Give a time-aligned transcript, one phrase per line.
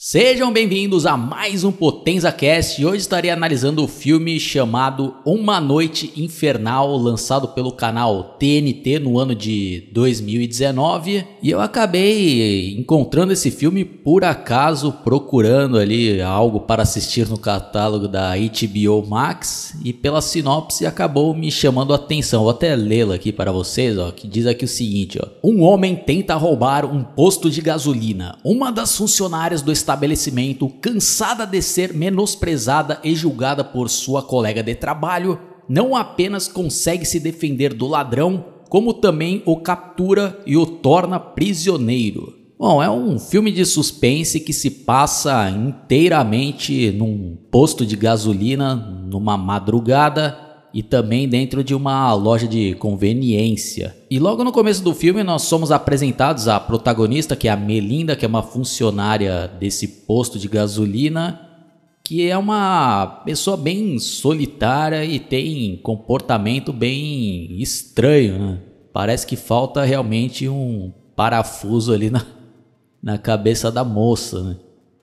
[0.00, 2.84] Sejam bem-vindos a mais um Potenza Cast.
[2.86, 9.34] Hoje estarei analisando o filme chamado Uma Noite Infernal, lançado pelo canal TNT no ano
[9.34, 11.26] de 2019.
[11.42, 18.06] E eu acabei encontrando esse filme por acaso, procurando ali algo para assistir no catálogo
[18.06, 22.42] da HBO Max e pela sinopse acabou me chamando a atenção.
[22.42, 25.96] Vou até lê-la aqui para vocês, ó, que diz aqui o seguinte, ó: Um homem
[25.96, 28.38] tenta roubar um posto de gasolina.
[28.44, 34.74] Uma das funcionárias do estabelecimento, cansada de ser menosprezada e julgada por sua colega de
[34.74, 41.18] trabalho, não apenas consegue se defender do ladrão, como também o captura e o torna
[41.18, 42.34] prisioneiro.
[42.58, 49.38] Bom, é um filme de suspense que se passa inteiramente num posto de gasolina, numa
[49.38, 53.96] madrugada e também dentro de uma loja de conveniência.
[54.10, 58.14] E logo no começo do filme nós somos apresentados à protagonista, que é a Melinda,
[58.14, 61.40] que é uma funcionária desse posto de gasolina,
[62.04, 68.58] que é uma pessoa bem solitária e tem comportamento bem estranho, né?
[68.92, 72.24] Parece que falta realmente um parafuso ali na,
[73.02, 74.56] na cabeça da moça, né?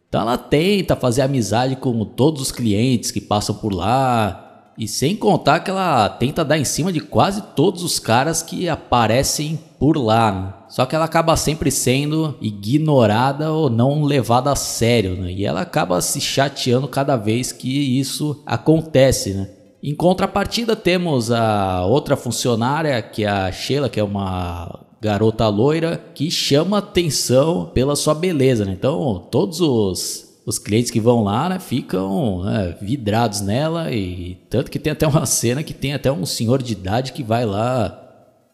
[0.08, 4.45] Então ela tenta fazer amizade com todos os clientes que passam por lá,
[4.78, 8.68] e sem contar que ela tenta dar em cima de quase todos os caras que
[8.68, 10.66] aparecem por lá.
[10.68, 15.16] Só que ela acaba sempre sendo ignorada ou não levada a sério.
[15.16, 15.32] Né?
[15.32, 19.34] E ela acaba se chateando cada vez que isso acontece.
[19.34, 19.50] Né?
[19.82, 26.04] Em contrapartida, temos a outra funcionária, que é a Sheila, que é uma garota loira,
[26.14, 28.66] que chama atenção pela sua beleza.
[28.66, 28.74] Né?
[28.74, 34.70] Então, todos os os clientes que vão lá, né, ficam né, vidrados nela e tanto
[34.70, 38.02] que tem até uma cena que tem até um senhor de idade que vai lá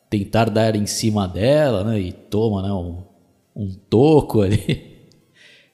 [0.10, 3.04] tentar dar em cima dela, né, e toma, né, um,
[3.56, 4.90] um toco ali.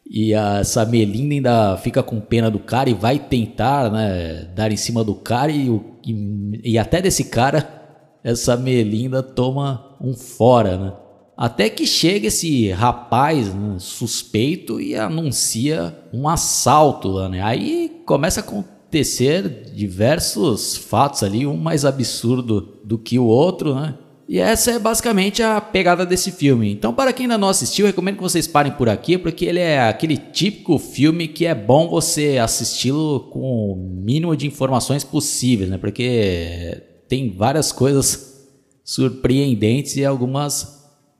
[0.09, 4.72] E a, essa Melinda ainda fica com pena do cara e vai tentar, né, dar
[4.72, 5.68] em cima do cara e,
[6.06, 7.78] e, e até desse cara
[8.24, 10.94] essa Melinda toma um fora, né?
[11.38, 17.44] Até que chega esse rapaz né, suspeito e anuncia um assalto lá, né?
[17.44, 23.94] Aí começa a acontecer diversos fatos ali, um mais absurdo do que o outro, né?
[24.28, 26.72] E essa é basicamente a pegada desse filme.
[26.72, 29.88] Então, para quem ainda não assistiu, recomendo que vocês parem por aqui, porque ele é
[29.88, 35.78] aquele típico filme que é bom você assisti-lo com o mínimo de informações possíveis, né?
[35.78, 38.47] Porque tem várias coisas
[38.84, 40.77] surpreendentes e algumas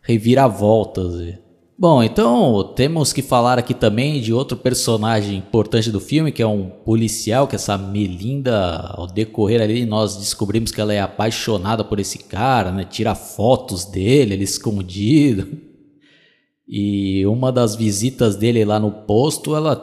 [0.08, 1.36] reviravoltas.
[1.78, 6.48] Bom, então temos que falar aqui também de outro personagem importante do filme, que é
[6.48, 11.84] um policial, que é essa Melinda, ao decorrer ali, nós descobrimos que ela é apaixonada
[11.84, 12.86] por esse cara, né?
[12.86, 15.46] Tira fotos dele, ele escondido.
[16.68, 19.76] E uma das visitas dele lá no posto, ela,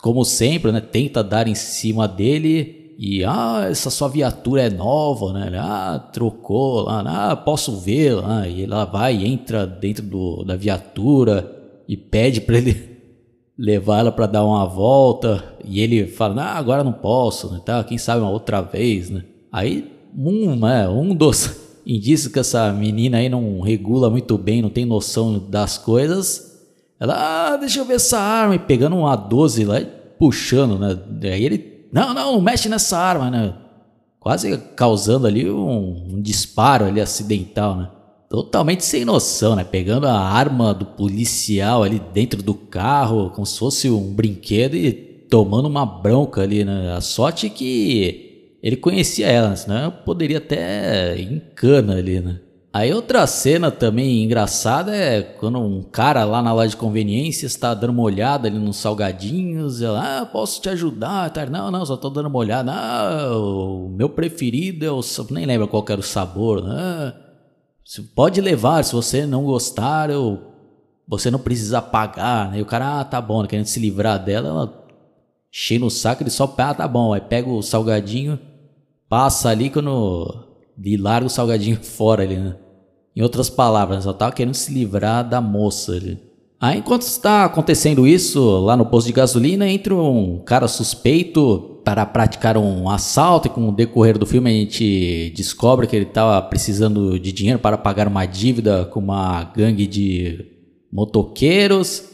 [0.00, 5.32] como sempre, né, tenta dar em cima dele e ah, essa sua viatura é nova,
[5.32, 5.56] né?
[5.56, 8.48] Ah, trocou lá, ah, posso ver lá.
[8.48, 11.48] E ela vai, entra dentro do, da viatura
[11.86, 12.98] e pede para ele
[13.56, 15.44] levar ela para dar uma volta.
[15.64, 17.60] E ele fala, ah, agora não posso, né?
[17.64, 19.22] Tá, quem sabe uma outra vez, né?
[19.52, 24.70] Aí um, né, um dos indícios que essa menina aí não regula muito bem, não
[24.70, 26.66] tem noção das coisas.
[26.98, 29.80] Ela, ah, deixa eu ver essa arma, e pegando uma 12 lá,
[30.18, 30.98] puxando, né?
[31.32, 33.54] Aí ele não, não, não mexe nessa arma, né?
[34.20, 37.90] Quase causando ali um, um disparo ali acidental, né?
[38.28, 39.64] Totalmente sem noção, né?
[39.64, 44.92] Pegando a arma do policial ali dentro do carro, como se fosse um brinquedo e
[44.92, 46.92] tomando uma bronca ali, né?
[46.94, 52.40] A sorte é que ele conhecia ela, senão poderia até encana ali, né?
[52.78, 57.74] Aí outra cena também engraçada é quando um cara lá na loja de conveniência está
[57.74, 61.28] dando uma olhada ali nos salgadinhos, ela, ah, posso te ajudar?
[61.30, 62.70] Tá, não, não, só tô dando uma olhada.
[62.72, 65.00] Ah, o meu preferido é o,
[65.32, 67.14] nem lembro qual era o sabor, né?
[67.84, 70.40] Você pode levar, se você não gostar, eu,
[71.08, 72.60] você não precisa pagar, né?
[72.60, 73.48] E o cara, ah, tá bom, né?
[73.48, 74.86] querendo se livrar dela, ela
[75.50, 78.38] cheia no saco, ele só, ah, tá bom, aí pega o salgadinho,
[79.08, 80.46] passa ali quando
[80.80, 82.56] e larga o salgadinho fora ali, né?
[83.18, 86.20] Em outras palavras, ela tava querendo se livrar da moça ali.
[86.60, 92.06] Aí enquanto está acontecendo isso, lá no posto de gasolina, entra um cara suspeito para
[92.06, 96.40] praticar um assalto e com o decorrer do filme a gente descobre que ele estava
[96.42, 100.46] precisando de dinheiro para pagar uma dívida com uma gangue de
[100.92, 102.04] motoqueiros.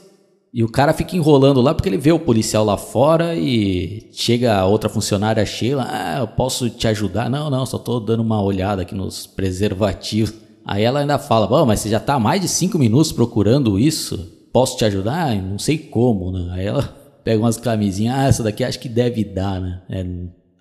[0.55, 4.65] E o cara fica enrolando lá porque ele vê o policial lá fora e chega
[4.65, 7.29] outra funcionária Sheila, ah, eu posso te ajudar?
[7.29, 10.45] Não, não, só tô dando uma olhada aqui nos preservativos.
[10.65, 14.35] Aí ela ainda fala, mas você já tá há mais de cinco minutos procurando isso?
[14.55, 15.35] posso te ajudar?
[15.35, 16.49] Não sei como, né?
[16.53, 16.83] Aí ela
[17.25, 19.83] pega umas camisinhas, ah, essa daqui acho que deve dar, né?
[19.91, 20.07] É,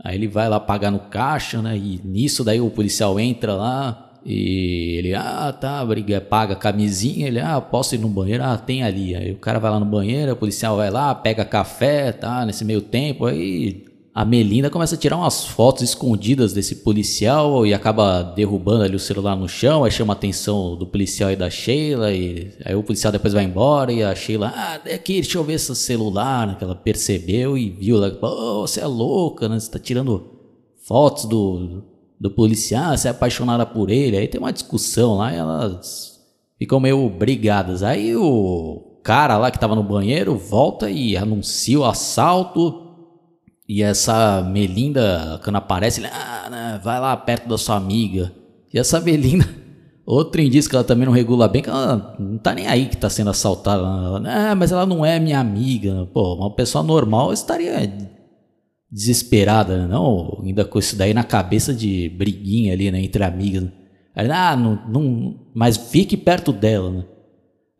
[0.03, 1.77] aí ele vai lá pagar no caixa, né?
[1.77, 7.27] E nisso daí o policial entra lá e ele, ah, tá, briga, paga a camisinha,
[7.27, 8.43] ele, ah, posso ir no banheiro?
[8.43, 9.15] Ah, tem ali.
[9.15, 12.43] Aí o cara vai lá no banheiro, o policial vai lá, pega café, tá?
[12.47, 13.85] Nesse meio tempo, aí
[14.15, 18.99] a Melinda começa a tirar umas fotos escondidas desse policial e acaba derrubando ali o
[18.99, 22.83] celular no chão, aí chama a atenção do policial e da Sheila, e aí o
[22.83, 26.55] policial depois vai embora e a Sheila, ah, aqui, deixa eu ver esse celular, né,
[26.55, 30.29] que ela percebeu e viu lá, pô, você é louca, né, você tá tirando
[30.85, 31.83] fotos do,
[32.19, 36.21] do policial, você é apaixonada por ele, aí tem uma discussão lá e elas
[36.59, 41.83] ficam meio brigadas, aí o cara lá que tava no banheiro volta e anuncia o
[41.83, 42.82] assalto,
[43.67, 48.31] e essa Melinda, quando aparece, ele, ah, né, vai lá perto da sua amiga.
[48.73, 49.47] E essa Melinda,
[50.05, 52.97] outro indício que ela também não regula bem, que ela não tá nem aí que
[52.97, 53.81] tá sendo assaltada.
[53.81, 56.05] Ela, ah, mas ela não é minha amiga.
[56.13, 57.91] Pô, uma pessoa normal estaria
[58.91, 59.87] desesperada, né?
[59.87, 60.41] não?
[60.43, 63.65] Ainda com isso daí na cabeça de briguinha ali, né, entre amigas.
[64.15, 67.05] ah, não, não, mas fique perto dela, né?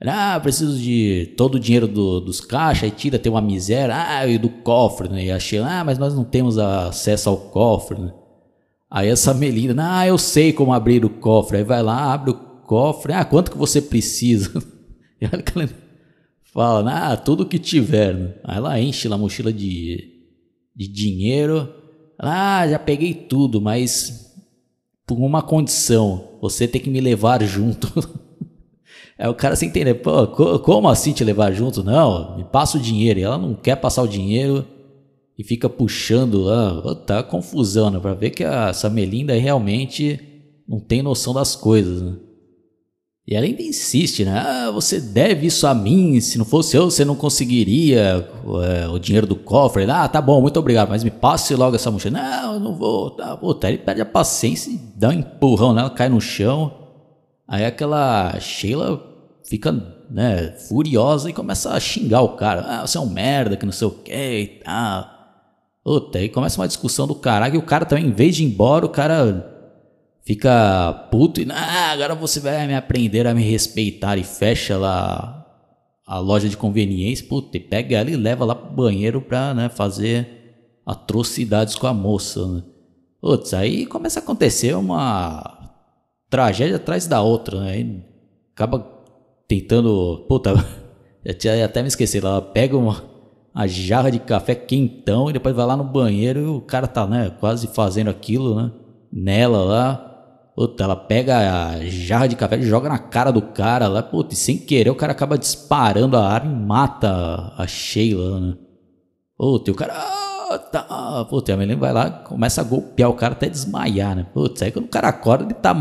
[0.06, 3.96] Ah, preciso de todo o dinheiro do, dos caixas, aí tira, tem uma miséria.
[3.96, 5.26] Ah, e do cofre, né?
[5.26, 8.14] E achei, ah, mas nós não temos acesso ao cofre, né?
[8.90, 11.58] Aí essa Melinda, ah, eu sei como abrir o cofre.
[11.58, 12.36] Aí vai lá, abre o
[12.68, 13.14] cofre.
[13.14, 14.52] Ah, quanto que você precisa?
[15.22, 15.42] E ela
[16.54, 18.14] fala, ah, tudo que tiver.
[18.14, 18.34] Né?
[18.44, 20.04] Aí ela enche a mochila de,
[20.76, 21.74] de dinheiro.
[22.20, 24.34] Ah, já peguei tudo, mas
[25.08, 27.88] por uma condição: você tem que me levar junto.
[29.18, 30.28] É o cara sem entender, pô,
[30.60, 31.84] como assim te levar junto?
[31.84, 33.20] Não, me passa o dinheiro.
[33.20, 34.66] E ela não quer passar o dinheiro
[35.38, 36.96] e fica puxando lá.
[36.96, 38.00] Tá confusão, né?
[38.00, 40.20] Pra ver que essa Melinda realmente
[40.68, 42.16] não tem noção das coisas, né?
[43.26, 44.38] E ela ainda insiste, né?
[44.38, 46.20] Ah, você deve isso a mim.
[46.20, 48.28] Se não fosse eu, você não conseguiria
[48.66, 49.90] é, o dinheiro do cofre.
[49.90, 52.20] Ah, tá bom, muito obrigado, mas me passe logo essa mochila.
[52.20, 53.12] Não, eu não vou.
[53.12, 56.83] Tá, puta, ele perde a paciência e dá um empurrão nela, cai no chão.
[57.48, 59.02] Aí aquela Sheila
[59.48, 59.72] fica,
[60.10, 62.62] né, furiosa e começa a xingar o cara.
[62.62, 65.10] Ah, você é um merda, que não sei o que e tal.
[65.84, 68.48] Puta, aí começa uma discussão do caralho e o cara também, em vez de ir
[68.48, 69.52] embora, o cara
[70.26, 75.46] fica puto e, ah, agora você vai me aprender a me respeitar e fecha lá
[76.06, 79.70] a loja de conveniência, puta, e pega ela e leva lá pro banheiro pra, né,
[79.70, 80.30] fazer
[80.86, 82.64] atrocidades com a moça, né?
[83.22, 85.63] Putz, aí começa a acontecer uma
[86.34, 88.02] tragédia atrás da outra, né?
[88.56, 88.84] acaba
[89.48, 90.26] tentando.
[90.28, 90.50] Puta,
[91.24, 92.18] eu até me esqueci.
[92.18, 93.04] Ela pega uma,
[93.54, 97.06] uma jarra de café quentão e depois vai lá no banheiro e o cara tá,
[97.06, 98.72] né, quase fazendo aquilo, né?
[99.12, 100.10] Nela lá.
[100.56, 104.02] Puta, ela pega a jarra de café e joga na cara do cara lá.
[104.02, 108.58] Puta, e sem querer o cara acaba disparando a arma e mata a Sheila, né?
[109.38, 109.94] Puta, e o cara.
[109.96, 111.26] Ah, tá.
[111.30, 114.26] Puta, a menina vai lá começa a golpear o cara até desmaiar, né?
[114.34, 115.76] Puta, aí quando o cara acorda ele tá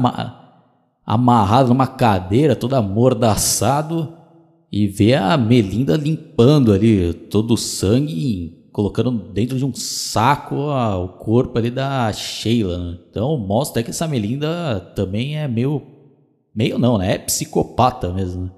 [1.05, 4.15] amarrado numa cadeira, todo amordaçado,
[4.71, 11.09] e vê a Melinda limpando ali todo o sangue, colocando dentro de um saco o
[11.09, 12.79] corpo ali da Sheila.
[12.79, 12.99] Né?
[13.11, 15.83] Então mostra que essa Melinda também é meio.
[16.55, 17.15] meio não, né?
[17.15, 18.45] É psicopata mesmo.
[18.45, 18.51] Né?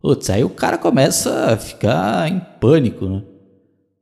[0.00, 3.22] Putz, aí o cara começa a ficar em pânico, né?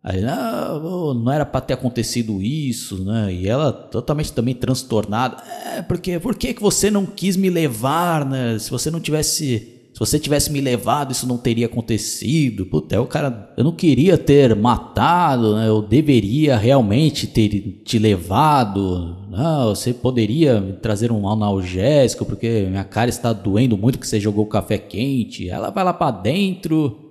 [0.08, 3.35] Aí, não, não era para ter acontecido isso, né?
[3.35, 5.42] E ela totalmente também transtornada.
[5.75, 8.57] É, porque por que você não quis me levar, né?
[8.57, 12.66] Se você não tivesse se você tivesse me levado, isso não teria acontecido.
[12.66, 13.50] Puta, é o cara.
[13.57, 15.66] Eu não queria ter matado, né?
[15.66, 19.16] Eu deveria realmente ter te levado.
[19.31, 24.21] Não, você poderia me trazer um analgésico, porque minha cara está doendo muito que você
[24.21, 25.49] jogou café quente.
[25.49, 27.06] Ela vai lá para dentro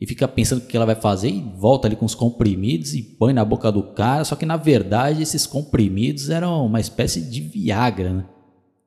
[0.00, 3.02] e fica pensando o que ela vai fazer e volta ali com os comprimidos e
[3.02, 4.24] põe na boca do cara.
[4.24, 8.24] Só que na verdade esses comprimidos eram uma espécie de Viagra, né?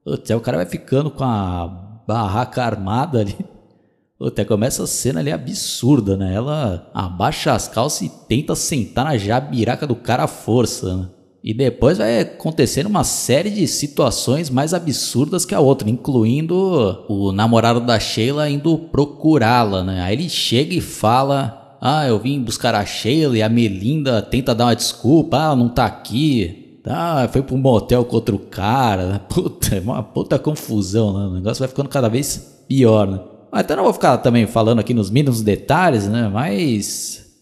[0.06, 1.68] Até o cara vai ficando com a
[2.08, 3.38] barraca armada ali.
[4.20, 6.34] Até começa a cena ali absurda, né?
[6.34, 11.10] Ela abaixa as calças e tenta sentar na jabiraca do cara à força, né?
[11.44, 17.34] E depois vai acontecendo uma série de situações mais absurdas que a outra, incluindo o
[17.34, 20.02] namorado da Sheila indo procurá-la, né?
[20.02, 24.56] Aí ele chega e fala: Ah, eu vim buscar a Sheila e a Melinda tenta
[24.56, 26.80] dar uma desculpa, ah, não tá aqui.
[26.86, 29.08] Ah, foi pro motel com outro cara.
[29.08, 29.20] Né?
[29.28, 31.26] Puta, é uma puta confusão, né?
[31.26, 33.20] O negócio vai ficando cada vez pior, né?
[33.52, 36.30] Mas então não vou ficar também falando aqui nos mínimos detalhes, né?
[36.34, 37.33] Mas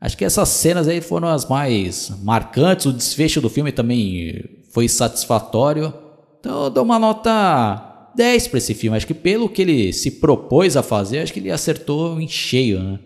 [0.00, 2.86] Acho que essas cenas aí foram as mais marcantes.
[2.86, 5.92] O desfecho do filme também foi satisfatório.
[6.38, 8.96] Então eu dou uma nota 10 para esse filme.
[8.96, 12.82] Acho que pelo que ele se propôs a fazer, acho que ele acertou em cheio,
[12.82, 12.98] né?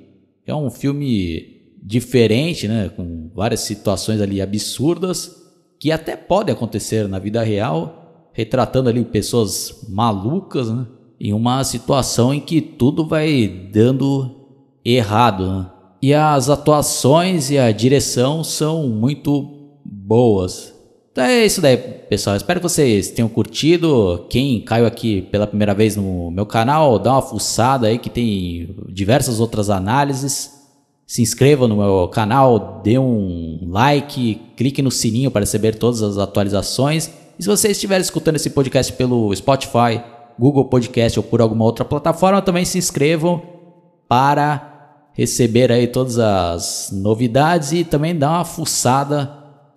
[0.46, 2.90] É um filme diferente, né?
[2.94, 5.36] Com várias situações ali absurdas
[5.78, 10.86] que até podem acontecer na vida real, retratando ali pessoas malucas, né?
[11.18, 14.48] Em uma situação em que tudo vai dando
[14.84, 15.70] errado, né?
[16.02, 20.74] E as atuações e a direção são muito boas.
[21.12, 22.36] Então é isso daí, pessoal.
[22.36, 24.26] Espero que vocês tenham curtido.
[24.30, 28.74] Quem caiu aqui pela primeira vez no meu canal, dá uma fuçada aí que tem
[28.88, 30.58] diversas outras análises.
[31.06, 36.16] Se inscreva no meu canal, dê um like, clique no sininho para receber todas as
[36.16, 37.10] atualizações.
[37.38, 40.00] E se você estiver escutando esse podcast pelo Spotify,
[40.38, 43.42] Google Podcast ou por alguma outra plataforma, também se inscrevam
[44.08, 44.79] para
[45.12, 49.30] receber aí todas as novidades e também dar uma fuçada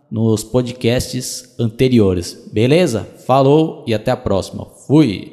[0.10, 2.50] nos podcasts anteriores.
[2.52, 3.08] Beleza?
[3.26, 4.66] Falou e até a próxima.
[4.88, 5.33] Fui!